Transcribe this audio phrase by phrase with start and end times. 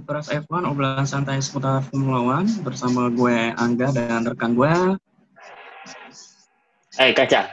[0.00, 4.72] Ngobras F1 obrolan santai seputar Formula One bersama gue Angga dan rekan gue.
[6.96, 7.52] Eh kaca.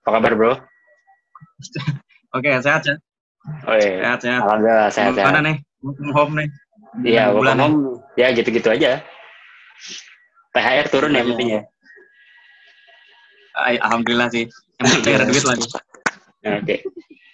[0.00, 0.56] Apa kabar bro?
[2.32, 2.96] Oke sehat ya.
[3.68, 4.00] Oh iya.
[4.00, 4.40] Sehat sehat.
[4.48, 5.28] Alhamdulillah sehat sehat.
[5.28, 5.56] Mana nih?
[5.84, 6.48] Working home nih.
[7.04, 8.00] Iya, work Bulan from home.
[8.16, 9.04] Ya gitu-gitu aja.
[10.56, 11.28] THR turun ya Iya.
[11.28, 11.68] mungkin ya.
[13.60, 14.48] Ay, Alhamdulillah sih.
[14.80, 15.68] Yang penting duit lagi.
[16.48, 16.76] Oke.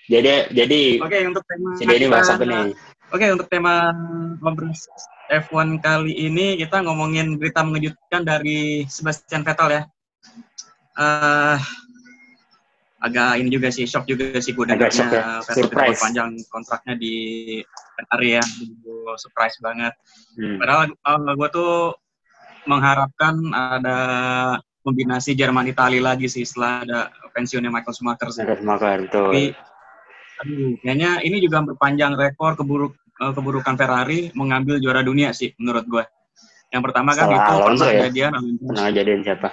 [0.08, 1.70] Jadi jadi Oke untuk tema.
[1.76, 2.72] jadi ini bahas apa nih?
[3.12, 3.92] Oke untuk tema
[4.40, 4.88] Ngobras
[5.28, 9.82] F1 kali ini kita ngomongin berita mengejutkan dari Sebastian Vettel ya.
[10.96, 11.58] Eh
[12.98, 15.24] agak ini juga sih shock juga sih gue shock dengarnya ya.
[15.44, 16.00] Vettel Surprise.
[16.00, 17.14] panjang kontraknya di
[17.96, 18.44] Ferrari ya.
[18.80, 19.92] Gue surprise banget.
[20.40, 20.56] Hmm.
[20.56, 21.72] Padahal uh, gue tuh
[22.64, 23.98] mengharapkan ada
[24.84, 26.98] kombinasi Jerman Itali lagi sih setelah ada
[27.36, 28.44] pensiunnya Michael Schumacher sih.
[28.44, 29.32] Harus makan tuh.
[29.32, 29.52] Tapi
[30.38, 35.84] aduh, kayaknya ini juga memperpanjang rekor keburuk eh, keburukan Ferrari mengambil juara dunia sih menurut
[35.84, 36.04] gue.
[36.68, 38.00] Yang pertama kan itu Alonso pernah ya?
[38.04, 38.30] kejadian.
[38.60, 39.48] Pernah jadian siapa?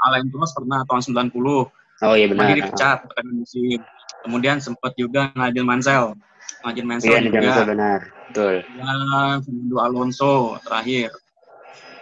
[0.00, 1.36] Alain Prost pernah tahun 90,
[2.00, 2.48] Oh iya benar.
[2.48, 3.78] lagi dipecat pertengahan musim.
[4.24, 6.16] Kemudian sempat juga Nigel Mansell.
[6.64, 7.38] Nigel Mansell Iya, juga.
[7.38, 8.00] jangan benar.
[8.32, 8.54] Betul.
[8.64, 10.32] Dan Fernando Alonso
[10.64, 11.12] terakhir.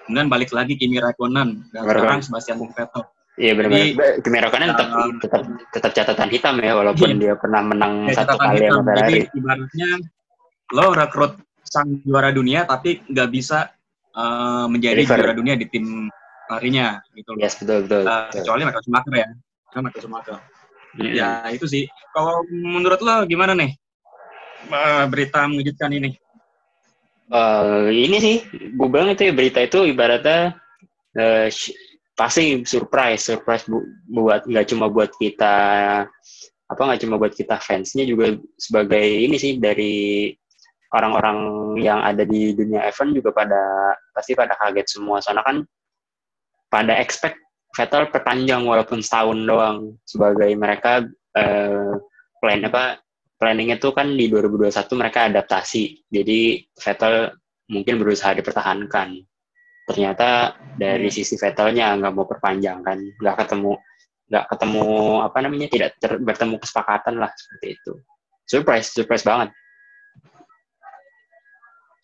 [0.07, 1.99] Kemudian balik lagi Kimi Raikkonen dan Raikkonen.
[1.99, 3.03] sekarang Sebastian Vettel.
[3.39, 4.19] Iya benar-benar.
[4.19, 7.19] Raikkonen tetap Uh, tetap tetap catatan hitam ya walaupun Iya.
[7.23, 8.83] dia pernah menang Ya, satu kali hitam.
[8.83, 9.07] sama Ferrari.
[9.07, 9.91] Jadi ibaratnya
[10.75, 13.71] lo rekrut sang juara dunia tapi nggak bisa
[14.13, 16.11] uh, menjadi juara dunia di tim
[16.51, 17.39] larinya gitu loh.
[17.39, 18.03] Yes, betul betul.
[18.03, 18.43] Uh, betul.
[18.43, 19.29] kecuali Michael Schumacher ya.
[19.71, 20.37] Kan Michael Schumacher.
[20.99, 21.13] Mm-mm.
[21.15, 21.85] Ya itu sih.
[22.11, 23.71] Kalau menurut lo gimana nih
[24.69, 26.11] uh, berita mengejutkan ini?
[27.29, 30.57] Eh, ini sih, gue bilang itu ya berita itu ibaratnya
[31.13, 31.77] eh, sh-
[32.19, 35.55] pasti surprise, surprise bu- buat nggak cuma buat kita
[36.69, 40.35] apa nggak cuma buat kita fansnya juga sebagai ini sih dari
[40.93, 41.39] orang-orang
[41.81, 45.57] yang ada di dunia F1 juga pada pasti pada kaget semua soalnya kan
[46.69, 47.39] pada expect
[47.77, 51.05] Vettel perpanjang walaupun setahun doang sebagai mereka
[51.37, 51.93] eh,
[52.41, 52.99] plan apa
[53.39, 56.11] planning itu kan di 2021 mereka adaptasi.
[56.11, 57.31] Jadi Vettel
[57.71, 59.23] mungkin berusaha dipertahankan.
[59.89, 61.17] Ternyata dari Hmm.
[61.17, 63.73] sisi Vettelnya nggak mau perpanjang kan, nggak ketemu
[64.29, 64.85] nggak ketemu
[65.25, 67.93] apa namanya tidak ter- bertemu kesepakatan lah seperti itu.
[68.45, 69.49] Surprise, surprise banget.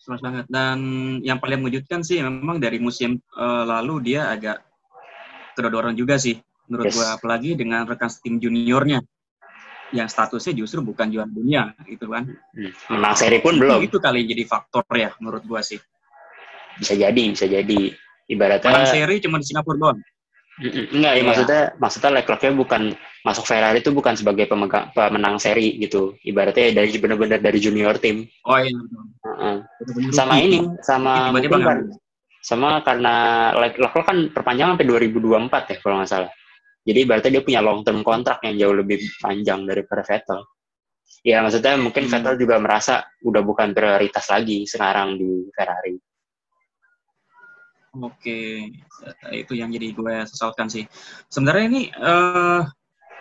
[0.01, 0.45] Jelas banget.
[0.49, 0.77] Dan
[1.21, 4.61] yang paling mengejutkan sih memang dari musim uh, lalu dia agak
[5.53, 6.95] kedodoran juga sih menurut Yes.
[6.97, 9.05] gua apalagi dengan rekan tim juniornya
[9.93, 12.25] yang statusnya justru bukan juara dunia gitu kan.
[12.25, 12.73] Hmm.
[12.89, 13.85] Menang seri pun belum.
[13.85, 15.77] Itu kali jadi faktor ya menurut gua sih.
[16.79, 17.81] Bisa jadi, bisa jadi.
[18.25, 19.99] Ibaratnya Menang seri cuma di Singapura doang.
[20.55, 21.23] Enggak, ya Iya.
[21.27, 22.81] maksudnya maksudnya Leclerc-nya bukan
[23.27, 26.15] masuk Ferrari itu bukan sebagai pemegang pemenang seri gitu.
[26.23, 28.23] Ibaratnya dari benar-benar dari junior tim.
[28.47, 28.71] Oh iya.
[28.71, 29.55] Heeh.
[29.61, 31.79] Bener-bener Sama ini, sama mungkin kan,
[32.39, 33.15] sama karena
[33.59, 36.31] Leclerc kan perpanjang sampai 2024 ya kalau nggak salah.
[36.85, 40.39] Jadi ibaratnya dia punya long term kontrak yang jauh lebih panjang daripada Vettel.
[41.25, 42.11] Ya maksudnya mungkin Hmm.
[42.15, 45.97] Vettel juga merasa udah bukan prioritas lagi sekarang di Ferrari.
[47.95, 48.71] Oke,
[49.31, 50.83] itu yang jadi gue sesalkan sih.
[51.31, 52.61] Sebenarnya ini eh,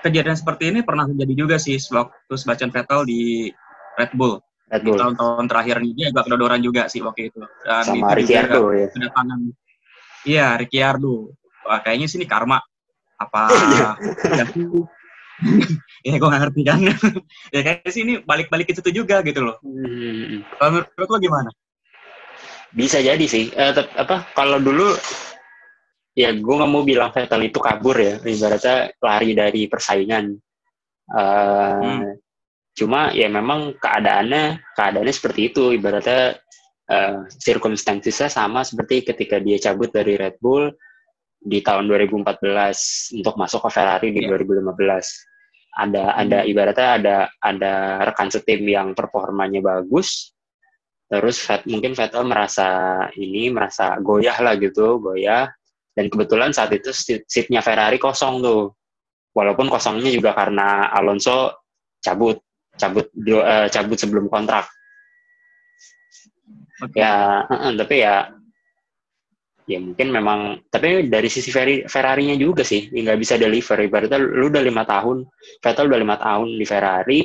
[0.02, 3.48] kejadian seperti ini pernah terjadi juga sih waktu Sebastian Vettel di
[3.94, 4.42] Red Bull.
[4.72, 7.40] Red Di Bull tahun-tahun terakhir ini dia agak kedodoran juga sih waktu itu.
[7.62, 8.86] Dan itu sama Ricciardo ya.
[8.90, 9.38] kedatangan
[10.24, 11.16] iya Ricciardo
[11.64, 12.60] Wah, kayaknya sih ini karma
[13.20, 13.42] apa
[16.06, 16.78] ya gue gak ngerti kan
[17.54, 20.44] ya kayaknya sih ini balik-balik ke situ juga gitu loh Hmm.
[20.60, 21.50] kalau menurut lo gimana
[22.74, 23.54] Bisa jadi sih.
[23.54, 24.90] Eh, tep- apa kalau dulu
[26.14, 30.34] ya gue nggak mau bilang Vettel itu kabur ya, ibaratnya lari dari persaingan.
[31.10, 32.14] Eh, Hmm.
[32.74, 36.34] Cuma ya memang keadaannya keadaannya seperti itu, ibaratnya
[36.84, 40.74] eh circumstancesnya sama seperti ketika dia cabut dari Red Bull
[41.38, 44.34] di tahun 2014 untuk masuk ke Ferrari di Iya.
[44.34, 45.06] 2015.
[45.70, 46.50] Ada ada Hmm.
[46.50, 47.72] ibaratnya ada ada
[48.02, 50.33] rekan setim yang performanya bagus,
[51.08, 52.68] terus Vet- mungkin Vettel merasa
[53.14, 55.48] ini merasa goyah lah gitu goyah.
[55.94, 58.74] Dan kebetulan saat itu seat- seatnya Ferrari kosong tuh.
[59.34, 61.66] Walaupun kosongnya juga karena Alonso
[62.02, 62.38] cabut
[62.74, 64.66] cabut eh, cabut sebelum kontrak.
[66.82, 66.98] Oke.
[66.98, 68.26] ya eh, eh, tapi ya
[69.64, 73.78] ya mungkin memang tapi dari sisi Ferrari Ferrarinya juga sih nggak bisa deliver.
[73.78, 75.22] Ibaratnya lu udah lima tahun
[75.62, 77.20] Vettel udah lima tahun di Ferrari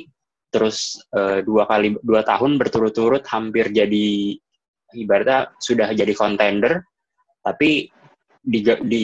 [0.50, 4.36] terus eh, dua kali dua tahun berturut-turut hampir jadi
[4.98, 6.82] ibaratnya sudah jadi contender
[7.46, 7.90] tapi
[8.40, 9.02] di, di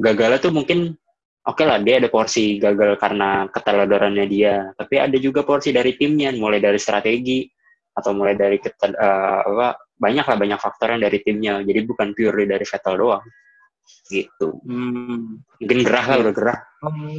[0.00, 0.96] gagalnya tuh mungkin
[1.44, 5.92] oke okay lah dia ada porsi gagal karena keteladorannya dia tapi ada juga porsi dari
[6.00, 7.44] timnya mulai dari strategi
[7.92, 9.68] atau mulai dari ketel, uh, apa
[10.00, 13.24] banyak lah banyak faktor yang dari timnya jadi bukan purely dari Vettel doang
[14.08, 14.60] gitu.
[14.64, 15.42] Hmm.
[15.58, 16.58] mungkin gerah lah udah gerah.
[16.84, 17.18] Um,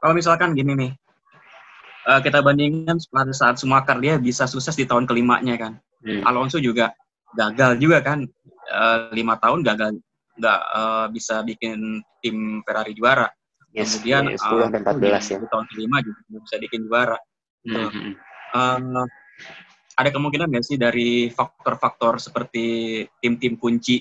[0.00, 0.92] kalau misalkan gini nih
[2.08, 5.72] uh, kita bandingkan pada saat Schumacher dia bisa sukses di tahun kelimanya kan
[6.02, 6.24] hmm.
[6.24, 6.96] Alonso juga
[7.36, 8.24] gagal juga kan
[8.72, 10.00] uh, lima tahun gagal
[10.38, 13.26] nggak uh, bisa bikin tim Ferrari juara.
[13.74, 15.38] Yes, Kemudian yes, 10 dan 14 uh, ya.
[15.44, 17.18] Tahun kelima juga bisa bikin juara.
[17.66, 18.12] Mm -hmm.
[18.54, 19.06] uh,
[19.98, 23.98] ada kemungkinan nggak sih dari faktor-faktor seperti tim-tim kunci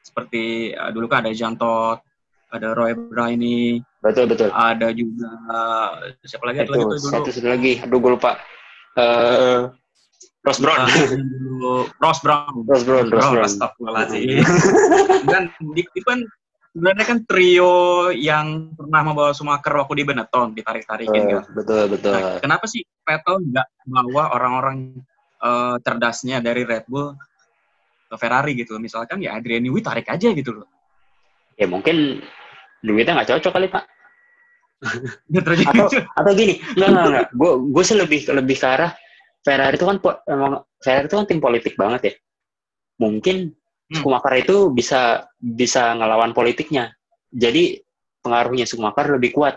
[0.00, 1.98] seperti uh, dulu kan ada Jantot,
[2.54, 4.54] ada Roy Briney, betul betul.
[4.54, 5.30] Ada juga
[6.22, 6.62] siapa lagi?
[6.62, 7.82] Itu, lagi satu, satu lagi.
[7.82, 8.38] Aduh gue lupa.
[8.96, 9.68] Uh,
[10.46, 10.86] Ross Brown.
[11.98, 12.62] Ross Brown.
[12.70, 13.10] Ross Brown.
[13.10, 13.44] Ross Brown.
[13.44, 14.46] Astagfirullahaladzim.
[15.26, 16.22] Dan itu kan
[16.70, 21.42] sebenarnya kan trio yang pernah membawa Schumacher waktu di Benetton ditarik-tarikin uh, kan.
[21.50, 22.14] Betul betul.
[22.14, 24.94] Nah, kenapa sih Vettel nggak bawa orang-orang
[25.42, 27.10] uh, cerdasnya dari Red Bull
[28.06, 28.78] ke Ferrari gitu?
[28.78, 30.70] Misalkan ya Adrian Newey tarik aja gitu loh.
[31.56, 32.20] Ya mungkin
[32.84, 33.84] duitnya nggak cocok kali pak.
[35.72, 37.28] atau, atau gini, nggak nggak nggak.
[37.32, 38.92] Gue gue sih lebih lebih ke arah
[39.40, 39.96] Ferrari itu kan
[40.28, 42.14] emang Ferrari itu kan tim politik banget ya.
[43.00, 43.96] Mungkin hmm.
[43.96, 46.92] Schumacher itu bisa bisa ngelawan politiknya.
[47.32, 47.80] Jadi
[48.20, 49.56] pengaruhnya Schumacher lebih kuat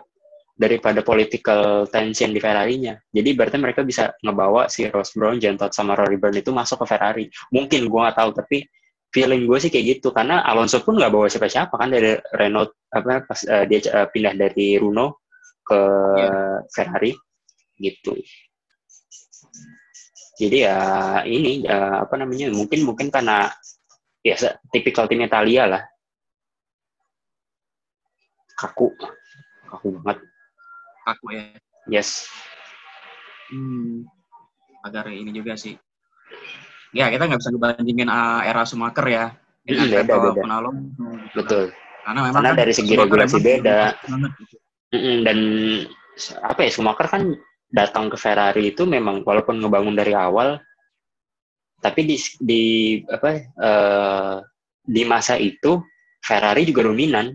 [0.60, 3.00] daripada political tension di Ferrari-nya.
[3.16, 6.96] Jadi berarti mereka bisa ngebawa si Ross Brown, Jantot sama Rory Byrne itu masuk ke
[6.96, 7.25] Ferrari.
[7.56, 8.68] Mungkin gue nggak tahu, tapi
[9.10, 10.10] feeling gue sih kayak gitu.
[10.14, 14.34] Karena Alonso pun nggak bawa siapa-siapa kan dari Renault apa pas uh, dia uh, pindah
[14.34, 15.26] dari Runo
[15.66, 15.80] ke
[16.18, 16.58] yeah.
[16.74, 17.14] Ferrari
[17.78, 18.18] gitu.
[20.40, 20.80] Jadi ya
[21.28, 23.52] ini ya, apa namanya mungkin mungkin karena
[24.24, 25.84] biasa tipikal tim Italia lah.
[28.56, 28.92] Kaku.
[29.68, 30.18] Kaku banget.
[31.04, 31.44] Kaku ya.
[31.88, 32.28] Yes.
[33.50, 34.06] Hmm,
[34.86, 35.74] agar ini juga sih
[36.95, 39.25] ya kita nggak bisa dibandingin uh, era Schumacher ya.
[39.65, 40.41] Dengan beda, beda.
[40.41, 40.77] Penalong,
[41.38, 41.69] betul.
[42.01, 43.80] Karena memang karena kan dari segi regulasi beda.
[45.25, 45.39] dan
[46.41, 47.24] apa ya Schumacher kan
[47.69, 50.57] datang ke Ferrari itu memang walaupun ngebangun dari awal
[51.80, 52.63] tapi di di
[53.06, 53.30] apa
[53.62, 54.36] uh,
[54.81, 55.80] di masa itu
[56.19, 57.31] Ferrari juga dominan.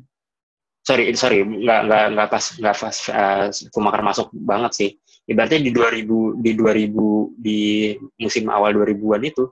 [0.84, 4.90] Sorry sorry nggak nggak nggak pas nggak pas uh, Schumacher masuk banget sih
[5.24, 7.60] ibaratnya di 2000 di 2000 di
[8.20, 9.44] musim awal 2000-an itu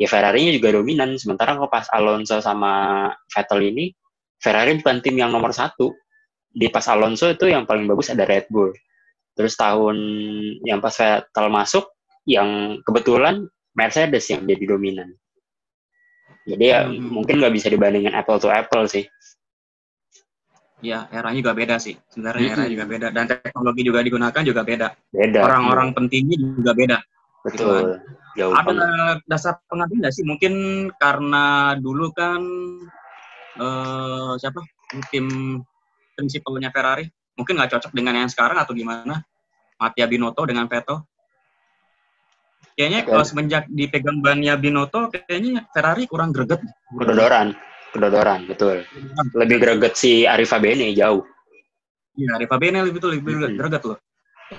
[0.00, 3.94] ya Ferrari-nya juga dominan sementara kalau pas Alonso sama Vettel ini
[4.42, 5.94] Ferrari bukan tim yang nomor satu
[6.50, 8.74] di pas Alonso itu yang paling bagus ada Red Bull
[9.32, 9.96] Terus tahun
[10.68, 11.84] yang pas Vettel masuk,
[12.28, 15.08] yang kebetulan Mercedes yang jadi dominan.
[16.44, 17.22] Jadi ya hmm.
[17.22, 19.06] mungkin nggak bisa dibandingin apple to apple sih.
[20.82, 21.94] Ya, eranya juga beda sih.
[22.10, 22.54] Sebenarnya hmm.
[22.58, 24.88] era juga beda dan teknologi juga digunakan juga beda.
[25.14, 25.40] Beda.
[25.46, 25.96] Orang-orang hmm.
[25.96, 26.98] pentingnya juga beda.
[27.46, 27.78] Betul.
[28.02, 29.18] Gitu Jauh Ada banget.
[29.28, 30.24] dasar pengertian nggak sih?
[30.24, 30.52] Mungkin
[30.96, 32.40] karena dulu kan
[33.60, 34.64] uh, siapa
[35.12, 35.60] tim
[36.16, 39.20] prinsipalnya Ferrari mungkin nggak cocok dengan yang sekarang atau gimana?
[39.76, 41.04] Mattia Binotto dengan Vettel?
[42.72, 43.08] Kayaknya okay.
[43.12, 46.64] kalau semenjak dipegang bannya Binotto, kayaknya Ferrari kurang greget.
[46.88, 47.52] Kedodoran,
[47.92, 48.82] kedodoran, betul.
[49.36, 51.22] Lebih greget si Arifa Bene jauh.
[52.16, 53.56] Iya, Arifa Bene lebih betul lebih hmm.
[53.60, 53.98] greget loh.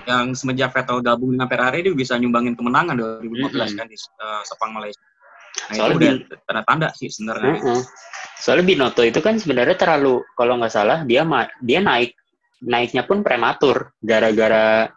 [0.06, 3.78] Yang semenjak Vettel gabung dengan Ferrari, dia bisa nyumbangin kemenangan 2015 hmm.
[3.78, 5.02] kan di uh, Sepang Malaysia.
[5.54, 7.62] Nah, Soalnya itu tanda-tanda sih sebenarnya.
[7.62, 7.82] -uh.
[8.42, 11.22] Soalnya Binotto itu kan sebenarnya terlalu, kalau nggak salah, dia
[11.62, 12.18] dia naik
[12.64, 14.88] naiknya pun prematur gara-gara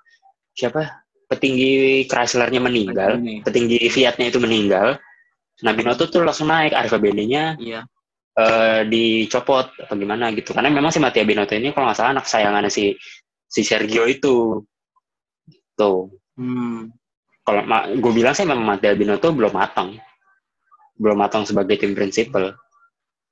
[0.55, 4.97] siapa petinggi Chryslernya meninggal, petinggi Fiatnya itu meninggal.
[5.61, 7.85] Nah Binotto tuh langsung naik, Arif BD-nya iya.
[8.37, 10.53] Uh, dicopot atau gimana gitu.
[10.53, 12.93] Karena memang si Mattia Binotto ini kalau nggak salah anak sayangannya si
[13.49, 14.61] si Sergio itu.
[15.73, 16.07] Tuh.
[16.37, 16.93] Hmm.
[17.41, 17.63] Kalau
[17.97, 19.97] gue bilang sih memang Mattia Binotto belum matang.
[20.97, 22.53] Belum matang sebagai tim prinsipal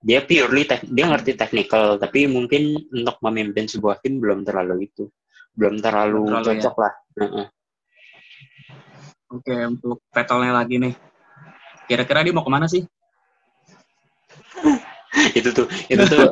[0.06, 5.10] dia purely tek, dia ngerti technical tapi mungkin untuk memimpin sebuah tim belum terlalu itu
[5.58, 6.82] belum terlalu, terlalu cocok ya.
[6.86, 6.94] lah
[7.26, 7.46] uh-uh.
[9.34, 10.94] oke untuk Vettelnya lagi nih
[11.90, 12.86] kira-kira dia mau ke mana sih
[15.40, 16.30] itu tuh itu tuh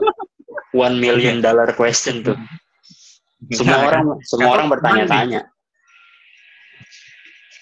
[0.76, 2.38] one million dollar question tuh.
[3.54, 5.42] Semua orang semua orang bertanya-tanya.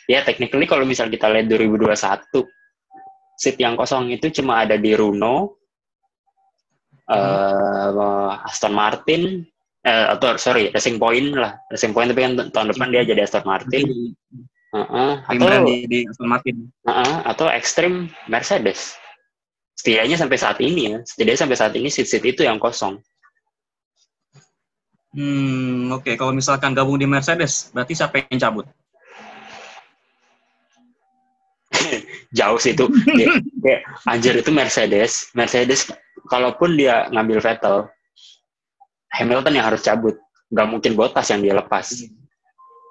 [0.09, 1.95] ya technically kalau misal kita lihat 2021
[3.39, 5.55] seat yang kosong itu cuma ada di Runo
[7.07, 9.47] uh, Aston Martin
[9.87, 11.55] uh, atau sorry Racing Point lah.
[11.71, 14.13] Racing Point tapi kan tahun depan dia jadi Aston Martin.
[14.71, 15.11] Uh -uh.
[15.27, 16.55] atau di, di Aston Martin.
[16.87, 17.15] Uh -uh.
[17.27, 19.00] atau Extreme Mercedes
[19.81, 23.01] setidaknya sampai saat ini ya setidaknya sampai saat ini seat seat itu yang kosong
[25.11, 26.15] Hmm, oke.
[26.15, 28.65] Kalau misalkan gabung di Mercedes, berarti siapa yang cabut?
[32.38, 32.88] Jauh sih itu.
[32.88, 35.27] Kayak, kayak, anjir itu Mercedes.
[35.35, 35.91] Mercedes,
[36.31, 37.91] kalaupun dia ngambil Vettel,
[39.11, 40.15] Hamilton yang harus cabut.
[40.47, 41.91] Nggak mungkin Bottas yang dia lepas.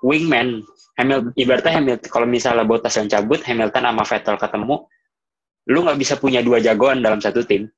[0.04, 0.60] Wingman,
[1.00, 4.76] Hamilton, ibaratnya Hamilton, kalau misalnya Bottas yang cabut, Hamilton sama Vettel ketemu,
[5.68, 7.68] lu nggak bisa punya dua jagoan dalam satu tim.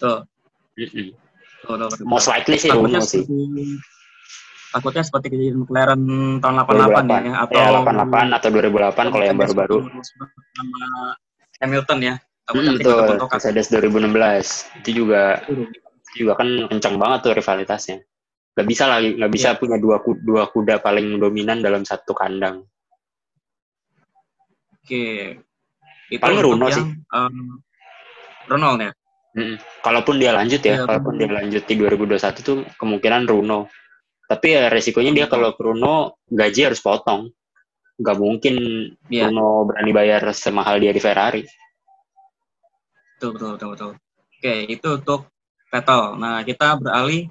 [0.00, 1.08] Mm -mm.
[1.64, 2.04] Tuh.
[2.04, 3.24] Most likely sih takutnya sih.
[4.74, 6.02] takutnya seperti kejadian McLaren
[6.42, 9.76] tahun 88 ya, ya atau ya 88 atau 2008 kalau yang baru-baru.
[9.86, 10.76] sama
[11.62, 12.14] Hamilton ya.
[12.44, 13.28] Takutnya Hmm, nanti betul.
[13.30, 14.46] Mercedes 2016
[14.82, 15.62] itu juga itu
[16.18, 17.96] juga kan kencang banget tuh rivalitasnya.
[18.54, 19.58] Gak bisa lagi, nggak bisa Iya.
[19.58, 22.62] punya dua ku- dua kuda paling dominan dalam satu kandang.
[24.78, 25.38] Oke.
[26.12, 26.84] Itu Paling Runo yang, sih.
[27.16, 27.36] em,
[28.50, 28.92] Ronald ya.
[29.34, 29.56] Mm-mm.
[29.82, 33.66] Kalaupun dia lanjut ya, Iya, kalaupun dia lanjut di 2021 tuh kemungkinan Runo.
[34.24, 37.34] Tapi ya resikonya dia kalau ke Runo gaji harus potong.
[37.98, 38.54] Gak mungkin
[39.10, 39.30] Iya.
[39.30, 41.42] Runo berani bayar semahal dia di Ferrari.
[43.18, 43.90] Betul, betul, betul, betul.
[44.38, 45.20] Oke, itu untuk
[45.72, 46.02] Vettel.
[46.20, 47.26] Nah, kita beralih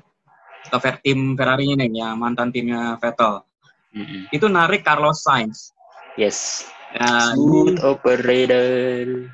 [0.68, 3.46] ke tim Ferrari nih, yang mantan timnya Vettel.
[3.94, 4.28] Mm-mm.
[4.34, 5.72] Itu narik Carlos Sainz.
[6.18, 6.68] Yes.
[6.94, 9.30] Nah, Smooth operator.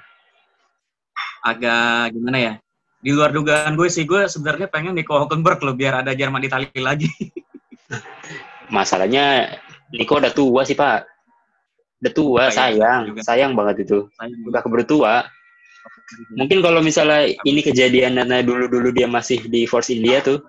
[1.40, 2.54] agak gimana ya?
[3.00, 6.72] Di luar dugaan gue sih, gue sebenarnya pengen Nico Hulkenberg loh, biar ada Jerman Italia
[6.84, 7.08] lagi.
[8.76, 9.56] Masalahnya
[9.96, 11.08] Nico udah tua sih pak.
[12.00, 13.22] Udah tua, iya, sayang, juga.
[13.24, 14.08] sayang banget itu.
[14.16, 14.40] Sayang.
[14.48, 15.16] Udah keburu tua.
[16.36, 20.44] Mungkin kalau misalnya ini kejadian karena dulu-dulu dia masih di Force India tuh,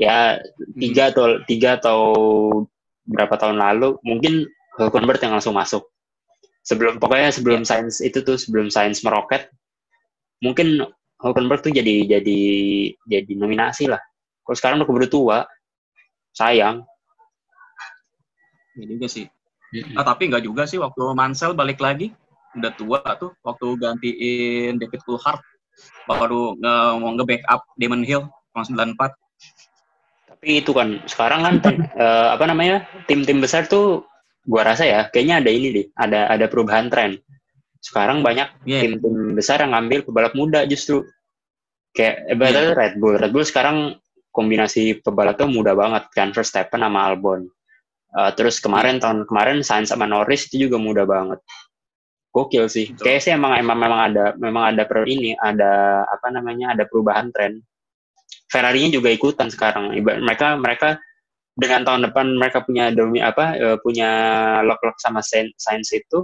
[0.00, 0.40] ya
[0.76, 2.00] tiga atau tiga atau
[3.04, 5.88] berapa tahun lalu, mungkin Hulkenberg yang langsung masuk.
[6.68, 9.48] Sebelum pokoknya sebelum Sainz itu tuh sebelum Sainz meroket,
[10.44, 10.84] mungkin
[11.16, 12.40] Hulkenberg tuh jadi jadi
[13.08, 13.98] jadi nominasi lah.
[14.44, 15.38] Kalau sekarang udah keburu tua,
[16.36, 16.84] sayang.
[18.76, 19.24] Ya juga sih.
[19.96, 22.12] Ah, tapi nggak juga sih waktu Mansell balik lagi
[22.56, 25.44] udah tua tuh waktu gantiin David Coulthard
[26.08, 28.24] baru nge mau nge-backup Damon Hill
[28.56, 29.12] tahun 94.
[30.32, 31.54] Tapi itu kan sekarang kan
[31.98, 34.06] eh, apa namanya tim-tim besar tuh
[34.48, 37.20] gua rasa ya kayaknya ada ini deh, ada ada perubahan tren.
[37.78, 38.80] Sekarang banyak Iya.
[38.88, 41.04] tim-tim besar yang ngambil pebalap muda justru.
[41.92, 43.14] Kayak ibaratnya Red Bull.
[43.20, 43.96] Red Bull sekarang
[44.32, 47.46] kombinasi pebalapnya muda banget kan Verstappen sama Albon.
[48.08, 51.38] Eh, terus kemarin tahun kemarin Sainz sama Norris itu juga muda banget.
[52.32, 52.92] Gokil sih.
[52.92, 53.04] Betul.
[53.04, 57.28] Kayak sih emang emang memang ada memang ada per ini ada apa namanya ada perubahan
[57.34, 57.60] tren.
[58.48, 59.92] Ferrari-nya juga ikutan sekarang.
[59.92, 60.88] Iba- mereka mereka
[61.58, 64.10] dengan tahun depan mereka punya domi apa eh, punya
[64.62, 66.22] lock lock sama Sainz itu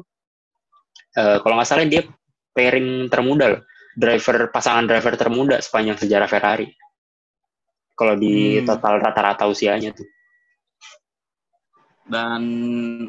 [1.19, 2.07] eh, kalau nggak salah dia
[2.55, 3.63] pairing termuda loh.
[3.95, 6.67] driver pasangan driver termuda sepanjang sejarah Ferrari.
[7.95, 8.67] Kalau di Hmm.
[8.67, 10.07] total rata-rata usianya tuh.
[12.05, 12.43] dan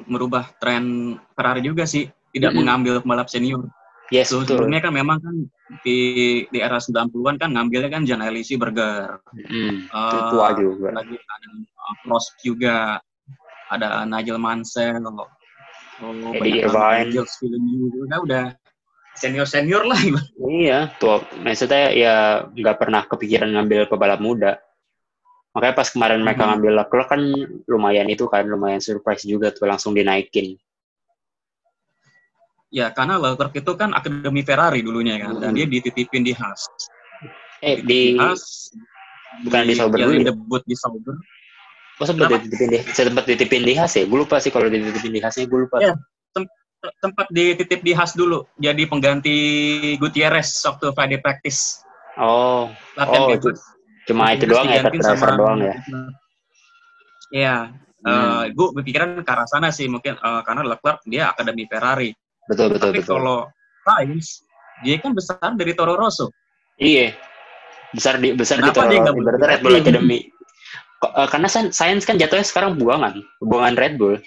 [0.08, 2.64] merubah tren Ferrari juga sih tidak Mm-mm.
[2.64, 3.68] mengambil pembalap senior.
[4.14, 4.62] Yes, betul.
[4.62, 5.36] Sebelumnya kan memang kan
[5.82, 5.98] di
[6.54, 9.18] di era 90-an kan ngambilnya kan Jan Alesi Berger.
[9.34, 10.90] Hmm, itu Eh, tua juga.
[10.94, 13.02] lagi ada uh, Prost juga,
[13.74, 15.26] ada Nigel Mansell, oh,
[16.38, 17.10] Eddie Irvine.
[17.10, 18.46] Jules Villeneuve juga udah
[19.18, 19.98] senior senior lah.
[20.38, 21.26] Iya, tua.
[21.42, 24.62] Maksudnya ya nggak pernah kepikiran ngambil pebalap muda.
[25.56, 26.50] Makanya pas kemarin mereka Mhm.
[26.52, 27.22] ngambil Leclerc kan
[27.66, 30.60] lumayan itu kan, lumayan surprise juga tuh langsung dinaikin.
[32.76, 36.68] Ya karena Leclerc itu kan akademi Ferrari dulunya kan, dan dia dititipin di Haas.
[37.64, 38.68] Eh di Haas,
[39.48, 40.26] bukan di Sauber ya, dulu ya?
[40.28, 41.16] debut di Sauber.
[41.96, 42.44] Oh sempat Kenapa?
[42.44, 44.04] dititipin di sempat dititipin di Haas ya?
[44.04, 45.80] Gue lupa sih kalau dititipin di Haasnya gue lupa.
[45.80, 45.96] Iya.
[47.02, 49.38] tempat dititip di Haas dulu, jadi pengganti
[49.98, 51.82] Gutierrez waktu Friday practice.
[52.20, 53.58] Oh, Latihan Oh, bebas.
[54.06, 55.74] cuma itu doang ya, sama- doang ya.
[57.34, 57.56] Iya,
[58.06, 58.54] Hmm.
[58.54, 62.14] gue berpikiran ke arah sana sih mungkin eh, karena Leclerc dia akademi Ferrari.
[62.46, 63.16] Betul betul Tapi betul.
[63.18, 63.40] kalau
[63.84, 64.28] Sainz,
[64.82, 66.30] dia kan besar dari Toro Rosso.
[66.76, 67.14] Iya.
[67.92, 70.20] Besar di besar di Kenapa dia nggak Toro boleh Red Bull di- Academy.
[71.06, 74.18] Eh, karena Sainz kan jatuhnya sekarang buangan, buangan Red Bull.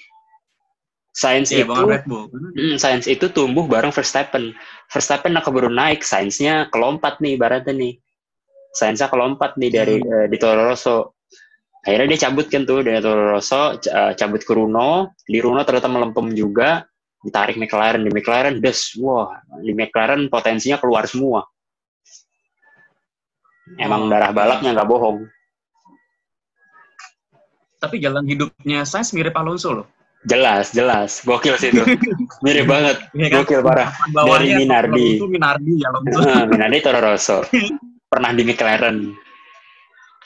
[1.12, 2.30] Sainz Iya, itu Red Bull.
[2.30, 4.54] Hmm, Sainz itu tumbuh bareng Verstappen.
[4.87, 7.98] Verstappen nak keburu naik, Sainznya kelompat nih ibaratnya nih.
[8.70, 10.06] Sainznya kelompat nih dari Hmm.
[10.06, 11.18] eh, di Toro Rosso.
[11.82, 15.18] Akhirnya dia cabut kan tuh dari Toro Rosso, eh, cabut ke Runo.
[15.20, 16.87] Di Runo ternyata melempem juga,
[17.22, 18.02] ditarik McLaren.
[18.06, 21.42] Di McLaren, des, wah, di McLaren potensinya keluar semua.
[23.76, 25.28] Emang Oh, darah balapnya nggak bohong.
[27.78, 29.87] Tapi jalan hidupnya Sainz mirip Alonso loh.
[30.26, 31.22] Jelas, jelas.
[31.22, 31.84] Gokil sih itu.
[32.44, 33.06] Mirip banget.
[33.14, 33.38] Iya kan?
[33.46, 33.94] Gokil parah.
[34.10, 35.22] Dari Minardi.
[35.22, 36.18] Minardi Alonso.
[36.26, 37.38] Nah, Minardi Toro Rosso.
[38.10, 38.98] Pernah di McLaren.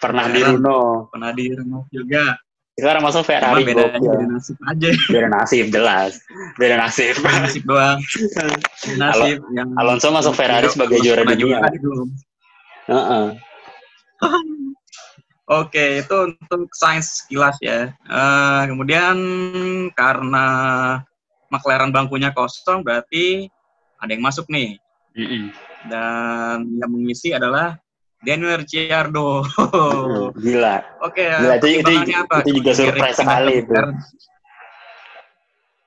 [0.00, 0.40] pernah di.
[0.42, 1.12] Runo.
[1.12, 2.34] Pernah di Renault juga.
[2.72, 3.68] Sekarang masuk Ferrari.
[3.68, 3.76] gokil.
[4.00, 4.88] beda nasib aja.
[5.12, 6.12] Beda nasib jelas.
[6.56, 7.14] Beda nasib.
[7.20, 7.98] Beda nasib doang.
[8.00, 11.60] Beda nasib yang Alonso masuk Ferrari sebagai juara dunia.
[11.68, 12.08] belum.
[12.88, 13.26] Heeh.
[15.52, 17.92] Oke, itu untuk sains sekilas ya.
[17.92, 19.18] Eh, kemudian
[19.92, 20.46] karena
[21.52, 23.50] McLaren bangkunya kosong, berarti
[24.00, 24.80] ada yang masuk nih.
[25.12, 25.52] Mm-mm.
[25.92, 27.76] Dan yang mengisi adalah
[28.22, 29.42] Daniel Ricciardo.
[30.38, 30.76] Gila.
[31.02, 32.34] Oke, Gila, itu- itu- apa?
[32.46, 33.74] itu juga surprise sekali itu.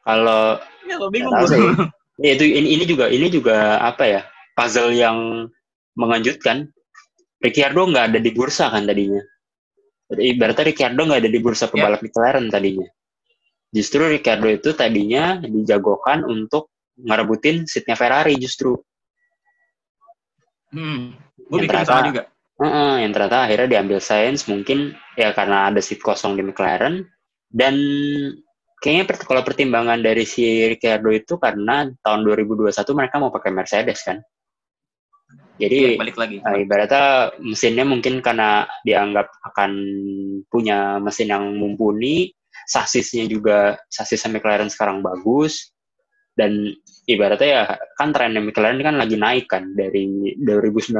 [0.06, 1.34] Kalau Ya, lo bingung
[2.22, 4.22] ya itu ini, ini juga ini juga apa ya
[4.54, 5.50] puzzle yang
[5.98, 6.70] mengejutkan.
[7.42, 9.20] Ricciardo nggak ada di bursa kan tadinya.
[10.14, 12.86] Ibaratnya Ricciardo nggak ada di bursa pebalap McLaren tadinya.
[13.74, 18.78] Justru Ricciardo itu tadinya dijagokan untuk ngerebutin seatnya Ferrari justru.
[20.72, 21.18] Hmm,
[21.50, 22.24] gue bikin ternyata- sama juga.
[22.56, 27.04] Heeh, yang ternyata akhirnya diambil Sainz mungkin ya karena ada seat kosong di McLaren
[27.52, 27.76] dan
[28.80, 34.24] kayaknya kalau pertimbangan dari si Ricciardo itu karena tahun 2021 mereka mau pakai Mercedes kan.
[35.56, 36.44] Jadi Iya, balik lagi.
[36.44, 37.04] Nah, ibaratnya
[37.40, 39.72] mesinnya mungkin karena dianggap akan
[40.52, 42.32] punya mesin yang mumpuni,
[42.68, 45.75] sasisnya juga sasis McLaren sekarang bagus,
[46.36, 46.72] dan
[47.08, 47.64] ibaratnya ya
[47.96, 50.92] kan trennya McLaren kan lagi naik kan dari 2019.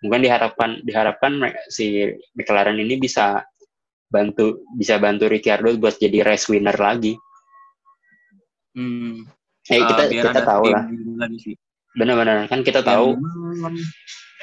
[0.00, 1.32] Mungkin diharapkan diharapkan
[1.70, 3.44] si McLaren ini bisa
[4.10, 7.14] bantu bisa bantu Ricciardo buat jadi race winner lagi.
[8.74, 9.26] Hmm,
[9.70, 10.82] Eh eh, kita biar kita tahu lah,
[11.94, 13.18] benar-benar kan kita Ya, tahu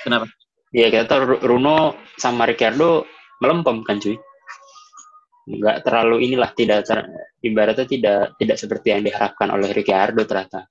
[0.03, 0.25] Kenapa?
[0.71, 1.77] Iya kita tahu Ru- Runo
[2.19, 3.07] sama Ricciardo
[3.43, 4.15] melempem kan cuy.
[5.47, 7.07] Nggak terlalu inilah tidak ter,
[7.39, 10.67] ibaratnya tidak tidak seperti yang diharapkan oleh Ricciardo ternyata.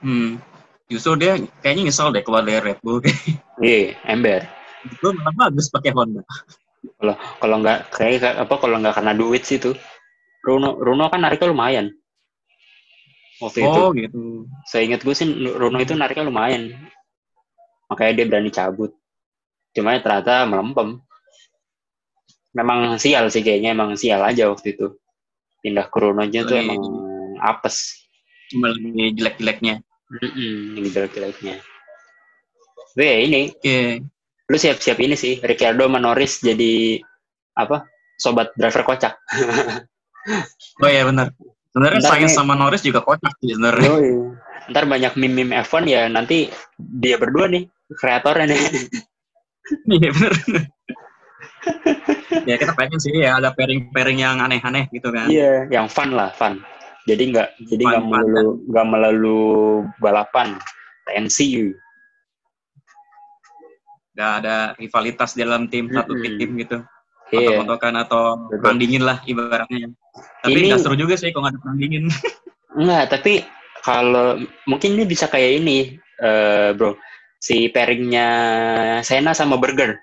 [0.00, 0.40] Hmm,
[0.88, 3.04] justru dia kayaknya nyesel deh keluar dari Red Bull.
[3.62, 4.42] Iya ember.
[4.98, 6.26] Gue malah bagus pakai Honda.
[7.38, 9.78] Kalau nggak kayak apa kalau nggak karena duit sih tuh.
[10.42, 11.86] Runo Runo kan nariknya lumayan.
[13.38, 14.50] Waktu itu Oh gitu.
[14.66, 16.74] saya ingat gue sih Runo itu nariknya lumayan.
[17.86, 18.90] Makanya dia berani cabut.
[19.70, 20.98] Cuma ya ternyata melempem.
[22.54, 24.94] Memang sial sih kayaknya emang sial aja waktu itu.
[25.60, 26.80] Pindah ke aja tuh emang
[27.42, 28.06] apes.
[28.54, 29.82] Lagi jelek-jeleknya.
[30.22, 31.58] Mm-mm, yang jelek-jeleknya.
[32.94, 34.06] Tapi ya ini, Oke.
[34.46, 37.02] lu siap-siap ini sih, Ricciardo sama Norris jadi
[37.58, 37.90] apa?
[38.20, 39.18] Sobat driver kocak.
[40.80, 41.36] Oh iya benar.
[41.68, 42.38] Sebenarnya Sainz nih.
[42.40, 43.92] sama Norris juga kocak sih sebenarnya.
[44.72, 46.48] Ntar banyak meme-meme F1 ya nanti
[46.80, 48.62] dia berdua nih kreatornya nih.
[49.84, 50.32] Iya benar.
[52.48, 55.28] ya kita pengen sih ya ada pairing-pairing yang aneh-aneh gitu kan.
[55.28, 56.60] Iya, yang fun lah, fun.
[57.04, 59.42] Jadi nggak jadi nggak melulu nggak melulu
[60.00, 60.56] balapan,
[61.08, 61.38] TNC.
[64.14, 66.38] Gak ada rivalitas dalam tim satu Mm-mm.
[66.38, 66.78] tim gitu.
[67.34, 67.50] Iya.
[67.58, 68.58] Kontok-kontokan atau Betul.
[68.62, 69.90] perang dingin lah ibaratnya.
[70.38, 72.04] Tapi Ini- nggak seru juga sih kalau nggak ada perang dingin.
[72.78, 73.42] Enggak, tapi
[73.82, 74.38] kalau
[74.70, 76.94] mungkin ini bisa kayak ini, eh, bro.
[77.42, 78.28] Si pairingnya
[79.02, 79.98] Sena sama Burger.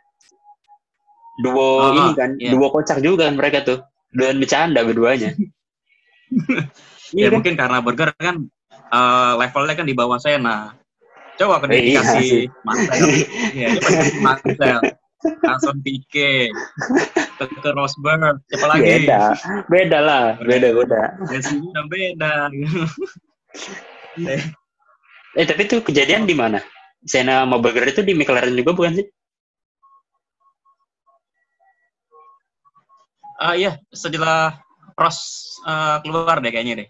[1.39, 2.51] Duo Oh, ini kan, iya.
[2.51, 3.79] duo kocak juga kan mereka tuh.
[4.11, 5.31] Dan bercanda berduanya.
[7.15, 7.33] ya iya kan?
[7.39, 8.47] mungkin karena burger kan
[8.91, 10.35] eh, levelnya kan di bawah saya.
[10.35, 10.75] Nah,
[11.39, 12.01] coba kan Eh, iya
[12.67, 12.99] Marcel.
[13.57, 14.79] Iya, pakai Marcel.
[15.21, 16.49] Langsung Pique.
[17.39, 18.41] Ke, ke Rosberg.
[18.51, 18.83] Siapa lagi?
[19.05, 19.21] Beda,
[19.69, 21.01] beda lah, beda beda.
[21.29, 22.33] Racingnya udah beda.
[24.19, 24.41] Eh,
[25.31, 26.59] Eh tapi tuh kejadian di mana?
[27.07, 29.07] Sena sama Burger itu di McLaren juga bukan sih?
[33.41, 34.61] Ah iya, setelah
[34.93, 35.17] Pros
[35.65, 36.87] eh, keluar deh kayaknya deh.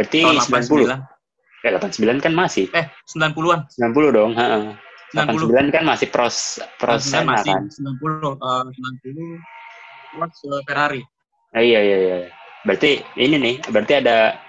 [0.00, 0.88] Berarti Tahun 90.
[0.88, 1.20] 89.
[1.60, 2.72] Ya 89 kan masih.
[2.72, 3.68] Eh, 90-an.
[3.68, 4.72] 90 dong, heeh.
[5.12, 5.52] 90.
[5.52, 7.64] 89 kan masih pros pros 89 Sena masih kan.
[7.68, 11.02] 90 eh, 90 Pros eh, Ferrari.
[11.52, 12.16] Ah, iya iya iya.
[12.64, 14.40] Berarti ini nih, berarti ada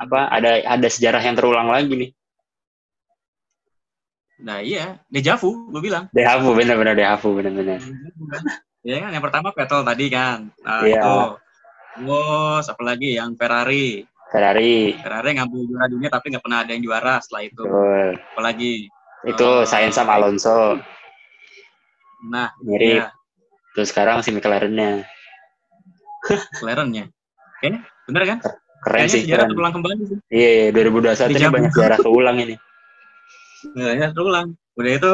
[0.00, 0.32] apa?
[0.32, 2.10] Ada ada sejarah yang terulang lagi nih.
[4.40, 6.08] Nah iya, dejavu gue bilang.
[6.12, 7.80] Dehavu bener-bener Dehavu bener-bener.
[8.86, 10.38] Ya kan, yang pertama Vettel tadi kan.
[10.62, 10.94] Nah, Iya.
[10.94, 11.16] itu.
[11.96, 14.06] Terus apalagi yang Ferrari.
[14.28, 14.94] Ferrari.
[14.94, 17.62] Ferrari ngambil juara dunia tapi nggak pernah ada yang juara setelah itu.
[17.62, 18.08] Betul.
[18.32, 18.72] Apalagi.
[19.24, 20.78] Itu Eh, Sainz sama Alonso
[22.24, 23.00] Nah, mirip.
[23.00, 23.10] ya,
[23.72, 25.02] Terus sekarang si McLaren-nya.
[26.54, 27.04] McLaren-nya.
[27.56, 27.68] Oke,
[28.06, 28.38] bener kan?
[28.78, 29.52] Keren Kayaknya sih, sejarah keren.
[29.52, 30.18] terulang kembali sih.
[30.28, 32.54] Iya, iya, 2021 ini banyak sejarah keulang ini.
[33.74, 34.46] Nah, ya, terulang.
[34.74, 35.12] Udah itu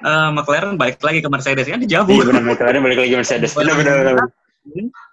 [0.00, 2.12] eh, McLaren balik lagi ke Mercedes kan Iya, dijabu.
[2.20, 3.52] benar McLaren balik lagi Mercedes.
[3.52, 4.26] Benar benar benar.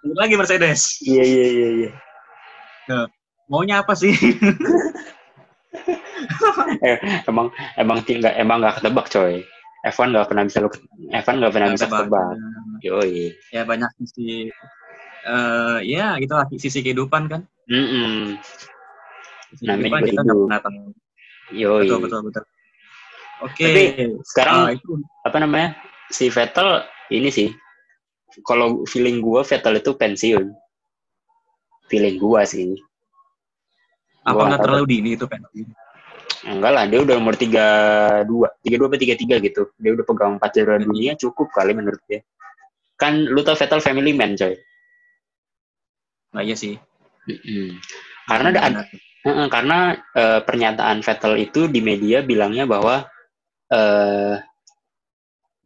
[0.04, 0.80] Balik lagi Mercedes.
[1.00, 1.90] Iya, iya, iya, iya.
[3.48, 4.12] Maunya apa sih?
[7.24, 9.44] Emang emang tinggal emang nggak ketebak, coy.
[9.86, 10.68] F1 nggak pernah bisa lu
[11.14, 12.00] F1 nggak pernah bisa Tebak.
[12.10, 12.28] tebak.
[12.82, 13.30] Yoi.
[13.54, 14.50] Ya banyak sisi
[15.22, 17.40] eh ya itu lah sisi kehidupan kan.
[17.70, 18.36] Mm-mm.
[19.54, 20.80] Sisi Namanya kehidupan kita nggak pernah tahu.
[21.54, 21.86] Yoi.
[21.86, 22.44] Betul betul betul.
[23.42, 23.64] Oke.
[23.64, 23.82] Tapi
[24.26, 25.68] sekarang itu apa namanya?
[26.10, 26.82] Si Vettel
[27.14, 27.48] ini sih.
[28.46, 30.46] Kalau feeling gua Vettel itu pensiun.
[31.90, 32.76] Feeling gua sih.
[34.28, 35.68] apa nggak terlalu dini itu pensiun?
[36.46, 38.28] Enggak lah, dia udah umur 32,
[38.62, 39.62] 32 apa 33 gitu.
[39.74, 42.22] Dia udah pegang empat juara dunia cukup kali menurut dia.
[42.94, 44.54] Kan lu tau Vettel family man, coy.
[46.36, 46.78] Nah iya sih.
[47.26, 47.80] Mm-mm.
[48.28, 48.80] Karena ada,
[49.24, 49.78] karena
[50.14, 53.08] eh, pernyataan Vettel itu di media bilangnya bahwa
[53.72, 54.34] eh,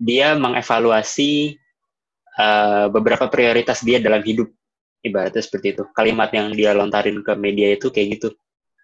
[0.02, 1.54] dia mengevaluasi
[2.32, 4.50] eh, beberapa prioritas dia dalam hidup,
[5.02, 5.84] ibaratnya seperti itu.
[5.94, 8.28] Kalimat yang dia lontarin ke media itu kayak gitu.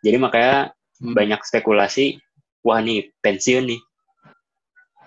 [0.04, 1.14] Jadi makanya Hmm.
[1.14, 2.18] banyak spekulasi,
[2.66, 3.78] wah nih pensiun nih,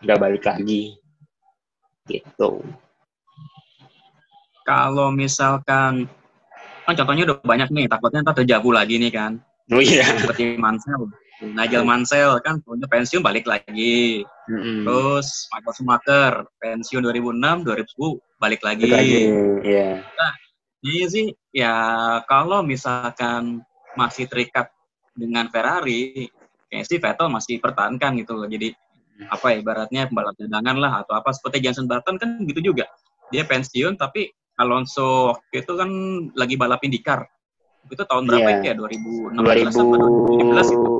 [0.07, 0.95] nggak balik lagi,
[2.07, 2.63] gitu.
[4.63, 6.07] Kalau misalkan
[6.87, 9.43] kan contohnya udah banyak nih, takutnya ntar terjabu lagi nih kan.
[9.67, 10.15] Oh iya.
[10.15, 11.11] Seperti Mansell.
[11.41, 14.21] Nigel Mansell kan punya pensiun balik lagi.
[14.45, 14.85] Mm-mm.
[14.85, 18.85] Terus Michael Schumacher pensiun 2006, 2010 balik lagi.
[18.85, 19.19] Balik lagi,
[19.65, 19.89] iya.
[20.81, 21.73] Iya sih, ya
[22.25, 23.61] kalau misalkan
[23.93, 24.73] masih terikat
[25.13, 26.25] dengan Ferrari,
[26.69, 28.49] kayaknya sih Vettel masih pertahankan gitu loh.
[28.49, 28.73] Jadi
[29.29, 32.89] apa ya, ibaratnya pembalap cadangan lah atau apa seperti Jenson Button kan gitu juga.
[33.29, 35.89] Dia pensiun tapi Alonso waktu itu kan
[36.33, 37.29] lagi balap IndyCar.
[37.85, 38.73] Itu tahun berapa Iya.
[38.73, 38.73] ya?
[38.77, 40.93] 2016 apa 2017 itu.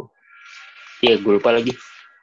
[1.02, 1.74] 2000 Iya, gue lupa lagi.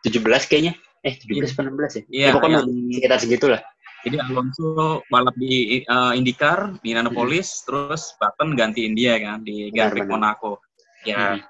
[0.07, 0.73] 17 kayaknya.
[1.03, 2.03] Eh, 17 apa 16 ya?
[2.07, 3.61] Iya, ya, pokoknya yang- sekitar segitulah.
[4.07, 9.91] Jadi Alonso balap di uh, IndyCar di Indianapolis, terus Button ganti India kan di Grand
[9.91, 10.07] Prix.
[10.07, 10.63] Monaco.
[11.03, 11.43] Ya,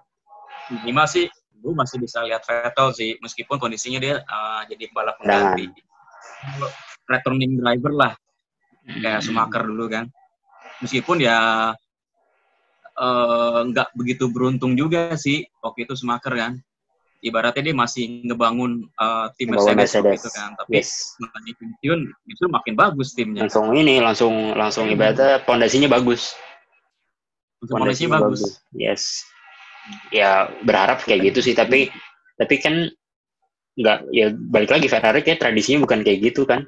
[0.72, 5.68] minimal sih gue masih bisa lihat Vettel sih, meskipun kondisinya dia uh, jadi balap pengganti.
[7.04, 8.12] Returning driver lah,
[8.88, 10.08] kayak Schumacher dulu kan.
[10.80, 11.72] Meskipun ya
[12.94, 16.52] eh, nggak begitu beruntung juga sih waktu itu Schumacher kan.
[17.18, 20.18] Ibaratnya dia masih ngebangun uh, tim Ngebangun Mercedes, Mercedes.
[20.22, 20.50] itu kan.
[20.54, 21.18] Tapi Yes.
[21.58, 22.00] pensiun
[22.30, 23.42] itu makin bagus timnya.
[23.50, 26.38] Langsung ini, langsung langsung ibaratnya pondasinya bagus.
[27.58, 28.62] Untuk kondisinya bagus.
[28.70, 29.26] Yes.
[30.14, 31.90] Ya berharap kayak gitu sih, tapi
[32.38, 32.86] tapi kan
[33.74, 36.62] nggak ya balik lagi Ferrari kayak tradisinya bukan kayak gitu kan.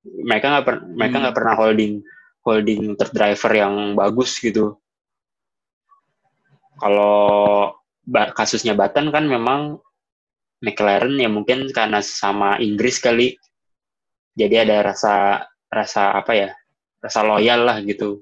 [0.00, 1.22] Mereka nggak per, mereka Hmm.
[1.28, 2.00] nggak pernah holding
[2.40, 4.80] holding third driver yang bagus gitu.
[6.80, 7.76] Kalau
[8.32, 9.76] kasusnya Button kan memang
[10.60, 13.36] McLaren ya mungkin karena sama Inggris kali.
[14.36, 16.48] Jadi ada rasa rasa apa ya?
[17.00, 18.20] Rasa loyal lah gitu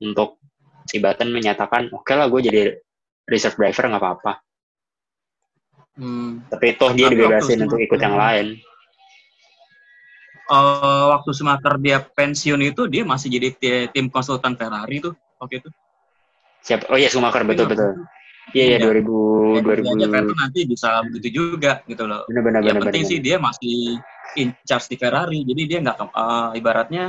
[0.00, 0.36] untuk
[0.84, 2.62] si Button menyatakan oke lah gue jadi
[3.28, 4.32] reserve driver nggak apa-apa.
[5.96, 6.44] Hmm.
[6.48, 8.60] Tapi toh dia dibebasin untuk ikut yang lain.
[10.50, 15.62] Eh, waktu Schumacher dia pensiun itu dia masih jadi ti- tim konsultan Ferrari tuh waktu
[15.62, 15.70] itu.
[16.66, 16.90] Siapa?
[16.90, 18.02] Oh iya Schumacher betul betul.
[18.50, 18.86] Iya iya Iya.
[18.86, 19.16] 2000
[19.60, 22.22] Jadi aja 2000 Vettel nanti bisa begitu juga gitu loh.
[22.26, 23.10] benar benar Yang penting benar.
[23.12, 23.76] sih dia masih
[24.38, 27.04] in charge di Ferrari, jadi dia nggak eh, ibaratnya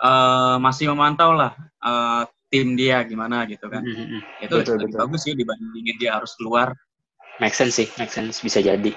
[0.00, 1.52] eh, masih memantau lah
[1.84, 3.82] eh, tim dia gimana gitu kan.
[3.82, 4.20] Mhm, mhm.
[4.46, 5.00] Itu Betul, lebih betul.
[5.06, 6.72] bagus sih dibandingin dia harus keluar.
[7.42, 8.94] Make sense sih, make sense bisa jadi.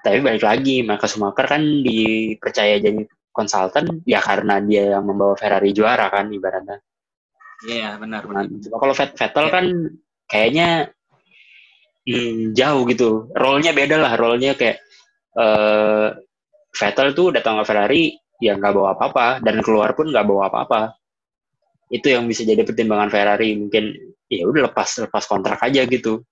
[0.00, 5.76] Tapi balik lagi, maka Schumacher kan dipercaya jadi konsultan ya karena dia yang membawa Ferrari
[5.76, 6.80] juara kan ibaratnya.
[7.66, 8.60] Iya benar Nah, benar.
[8.62, 9.52] cuma kalau Vet- Vettel Ya.
[9.52, 9.64] kan
[10.30, 10.68] kayaknya
[12.06, 13.10] hmm, jauh gitu.
[13.34, 14.78] Role-nya beda lah, role-nya kayak
[15.38, 16.08] eh
[16.78, 20.94] Vettel tuh datang ke Ferrari ya nggak bawa apa-apa dan keluar pun nggak bawa apa-apa.
[21.90, 23.90] Itu yang bisa jadi pertimbangan Ferrari mungkin
[24.28, 26.22] ya udah lepas lepas kontrak aja gitu.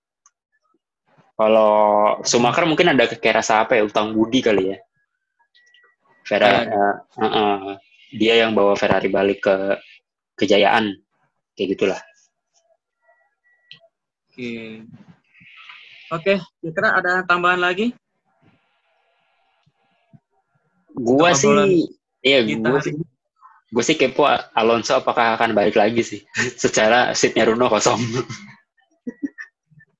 [1.37, 1.73] Kalau
[2.25, 4.77] Schumacher mungkin ada kayak rasa apa ya utang budi kali ya.
[6.25, 7.75] Ferrari, Kayak eh, eh, eh,
[8.17, 9.55] dia yang bawa Ferrari balik ke
[10.37, 10.91] kejayaan
[11.57, 11.99] kayak gitulah.
[14.29, 14.85] Oke.
[16.07, 17.91] Oke, kira-kira ada tambahan lagi?
[20.93, 21.89] Gua sih,
[22.23, 22.93] iya gua sih,
[23.73, 24.23] gua sih kepo
[24.55, 26.21] Alonso apakah akan balik lagi sih.
[26.55, 27.99] Secara seatnya Runo kosong.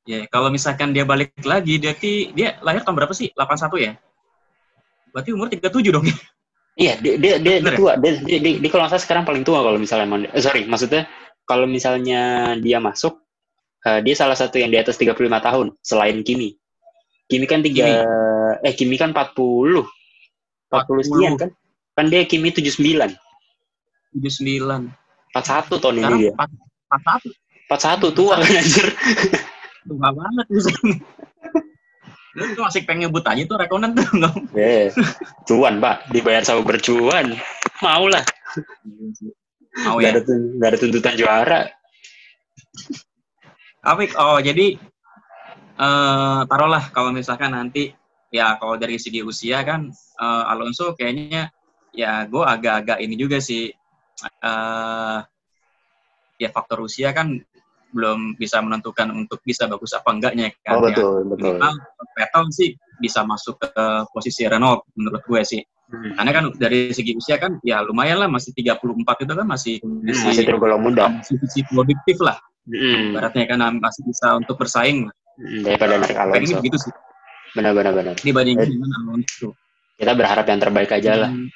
[0.08, 3.28] Ya, kalau misalkan dia balik lagi, dia ki- dia lahir tahun berapa sih?
[3.36, 3.92] 81 ya?
[5.12, 6.16] Berarti umur 37 dong ya?
[6.78, 7.78] Iya, dia dia dia, dia ya?
[7.78, 7.94] tua.
[8.00, 11.10] Dia, dia, dia, dia kalau nggak salah sekarang paling tua kalau misalnya eh, sorry, maksudnya
[11.48, 13.24] kalau misalnya dia masuk,
[13.88, 16.60] eh, dia salah satu yang di atas 35 tahun selain Kimi.
[17.32, 18.04] Kimi kan tiga,
[18.64, 19.88] eh Kimi kan 40,
[20.68, 21.42] 40 sekian 40.
[21.42, 21.50] kan?
[21.96, 23.16] Kan dia Kimi 79,
[24.12, 24.92] 79.
[25.32, 26.34] 41 tahun ini Sekarang dia.
[26.92, 27.48] 41.
[27.68, 28.88] 41 tua kan anjir.
[29.88, 30.96] Tua banget misalnya.
[32.38, 34.08] Itu masih pengen ngebut aja tuh Rekonen tuh.
[34.54, 34.94] Eh,
[35.50, 37.34] cuan pak, dibayar sama bercuan.
[37.82, 38.24] Mau lah.
[39.86, 40.12] Mau Gak ya.
[40.18, 41.62] ada, nggak ada tuntutan juara.
[43.86, 44.76] Apik, oh jadi
[45.78, 47.94] eh taruhlah kalau misalkan nanti
[48.34, 51.54] ya kalau dari segi usia kan eh, Alonso kayaknya
[51.94, 53.70] ya gue agak-agak ini juga sih
[54.26, 55.20] eh
[56.38, 57.38] ya faktor usia kan
[57.98, 60.94] belum bisa menentukan untuk bisa bagus apa enggaknya kan Oh ya.
[60.94, 61.58] betul, betul.
[61.58, 61.74] Minimal
[62.14, 63.70] Vettel sih bisa masuk ke
[64.10, 65.62] posisi Renault menurut gue sih.
[65.88, 66.14] Hmm.
[66.14, 68.78] Karena kan dari segi usia kan ya lumayan lah masih 34
[69.24, 71.10] itu kan masih kondisi Masih tergolong muda.
[71.10, 72.38] masih sisi produktif lah.
[72.68, 73.16] Hmm.
[73.16, 75.08] Ibaratnya kan masih bisa untuk bersaing.
[75.38, 76.58] Hmm, Daripada Pengen Alonso.
[76.60, 76.94] begitu sih
[77.54, 78.14] Benar-benar benar.
[78.18, 78.72] dibandingkan Eh.
[78.72, 79.48] dengan Alonso.
[79.96, 81.32] Kita berharap yang terbaik aja lah.
[81.32, 81.50] Hmm.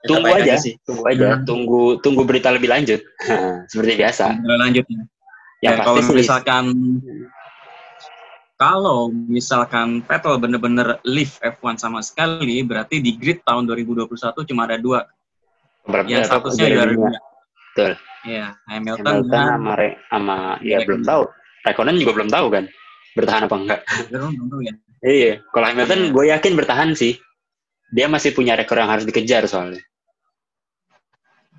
[0.00, 0.74] Tunggu Terbaik aja, sih.
[0.80, 1.44] tunggu aja, Hmm.
[1.44, 3.04] tunggu tunggu berita lebih lanjut.
[3.70, 4.32] Seperti biasa.
[4.34, 5.00] Kita lanjutnya.
[5.60, 6.64] Ya, pasti kalau misalkan
[8.56, 14.08] kalau misalkan Vettel bener-bener leave F1 sama sekali, berarti di grid tahun 2021
[14.44, 15.08] cuma ada dua.
[15.88, 17.20] berapa Yang statusnya juara dunia?
[17.72, 17.92] Betul.
[18.20, 20.84] Ya, Hamilton, Hamilton dan sama Re- sama ya Raikkonen.
[20.84, 21.22] belum tahu.
[21.64, 22.64] Raikkonen juga belum tahu kan
[23.16, 23.80] bertahan apa enggak.
[23.88, 24.74] Verstappen tentu ya.
[25.00, 26.12] Iya, kalau Hamilton Iya.
[26.12, 27.12] gue yakin bertahan sih.
[27.90, 29.80] Dia masih punya rekor yang harus dikejar soalnya.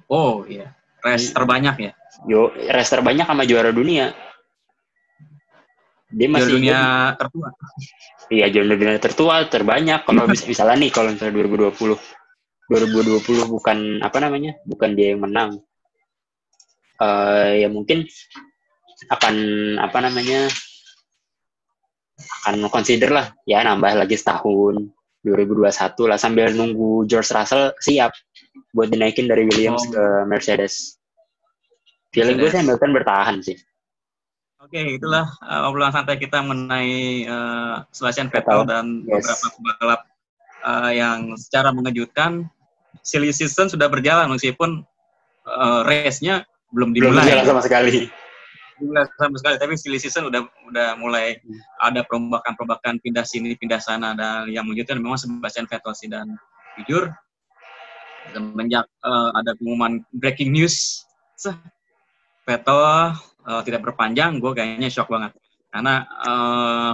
[0.05, 0.69] Oh iya,
[1.01, 1.41] race Hmm.
[1.41, 1.91] terbanyak ya.
[2.27, 4.11] Yo, race terbanyak sama juara dunia.
[6.11, 6.79] Dia Juara masih dunia
[7.15, 7.47] tertua.
[8.27, 9.99] Iya, juara dunia tertua, terbanyak.
[10.03, 11.95] Kalau mis- misalnya nih, kalau misalnya 2020,
[12.67, 15.63] 2020 bukan apa namanya, bukan dia yang menang.
[16.99, 18.03] Eh ya mungkin
[19.07, 19.35] akan
[19.79, 20.51] apa namanya,
[22.43, 24.77] akan consider lah, ya nambah lagi setahun,
[25.23, 28.13] 2021 lah sambil nunggu George Russell siap
[28.75, 29.91] buat dinaikin dari Williams Oh.
[29.95, 31.00] ke Mercedes.
[32.11, 32.59] Feeling gue sih.
[32.59, 33.57] Hamilton bertahan sih.
[34.61, 38.61] Oke, itulah uh, obrolan santai kita mengenai uh, Sebastian Vettel.
[38.67, 39.25] Dan Yes.
[39.25, 40.01] beberapa pembalap
[40.61, 42.45] uh, yang secara mengejutkan
[43.01, 44.85] silly season sudah berjalan meskipun
[45.49, 47.25] uh, race-nya belum Belum dimulai.
[47.25, 48.05] berjalan sama sekali.
[48.77, 51.57] Belum sama sekali, tapi silly season udah udah mulai Hmm.
[51.81, 56.37] ada perombakan-perombakan pindah sini, pindah sana dan yang mengejutkan memang Sebastian Vettel sih dan
[56.77, 57.09] jujur
[58.31, 61.01] semenjak uh, ada pengumuman breaking news
[62.45, 62.81] Vettel
[63.45, 65.33] uh, tidak berpanjang, gue kayaknya shock banget
[65.71, 66.91] karena uh,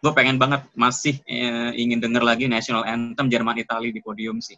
[0.00, 4.56] gue pengen banget masih eh, ingin denger lagi national anthem Jerman Italia di podium sih.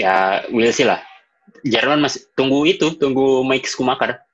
[0.00, 1.04] Ya, will sih lah.
[1.60, 4.24] Jerman masih tunggu itu, tunggu Mike Schumacher.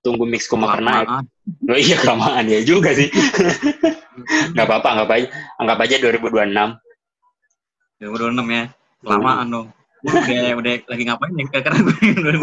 [0.00, 1.28] Tunggu Mike Schumacher naik.
[1.68, 3.12] Oh iya kelamaan ya juga sih.
[4.56, 5.28] Nggak apa-apa, anggap aja,
[5.60, 6.80] anggap aja 2026.
[8.00, 8.64] 2026 ya,
[9.04, 9.68] kelamaan dong.
[10.00, 12.40] Gua udah udah lagi ngapain ya karena gue 2026.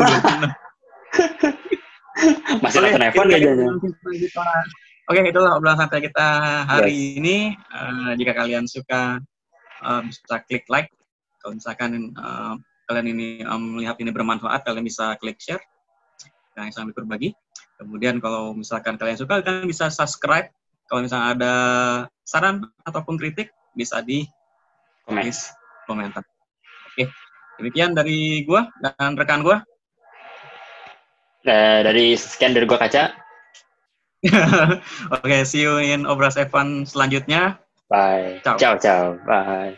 [2.63, 3.77] Masih nonton F1 itu nggak dia jangan?
[3.77, 4.69] kita-
[5.07, 6.27] Oke, itulah obrolan santai kita
[6.67, 7.55] hari ini.
[7.55, 9.23] Eh, jika kalian suka,
[9.81, 10.91] eh, bisa klik like.
[11.39, 12.53] Kalau misalkan eh,
[12.85, 15.63] kalian ini eh, melihat ini bermanfaat, kalian bisa klik share.
[16.57, 17.31] Dan sambil berbagi.
[17.77, 20.49] Kemudian kalau misalkan kalian suka, kalian bisa subscribe.
[20.89, 21.53] Kalau misalkan ada
[22.25, 24.25] saran ataupun kritik, bisa di
[25.07, 25.29] Komen.
[25.87, 26.23] komentar.
[27.57, 29.65] Demikian dari gua dan rekan gua.
[31.47, 33.13] Eh, dari sekian dari gua kaca.
[35.21, 37.61] Oke, see you in Obras Evan selanjutnya.
[37.87, 38.41] Bye.
[38.43, 38.57] Ciao.
[38.57, 39.15] Ciao, ciao.
[39.23, 39.77] Bye.